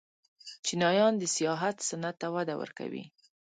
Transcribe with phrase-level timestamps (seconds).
[0.65, 3.03] چینایان د سیاحت صنعت ته وده ورکوي.